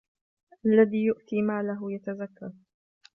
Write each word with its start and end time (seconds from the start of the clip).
الذي 0.65 1.05
يؤتي 1.05 1.41
ماله 1.41 1.91
يتزكى 1.93 2.51